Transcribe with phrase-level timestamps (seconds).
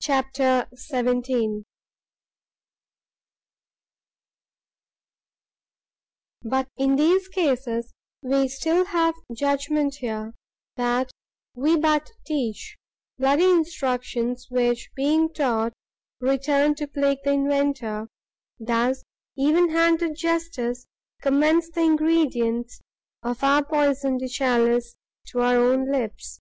[0.00, 1.64] CHAPTER XVII
[6.44, 7.92] But in these cases,
[8.22, 10.34] We still have judgment here;
[10.76, 11.10] that
[11.56, 12.76] we but teach
[13.18, 15.72] Bloody instructions, which, being taught,
[16.20, 18.06] return To plague the inventor:
[18.60, 19.02] thus
[19.36, 20.86] even handed justice
[21.22, 22.80] Commends the ingredients
[23.24, 24.94] of our poison'd chalice
[25.32, 26.40] To our own lips.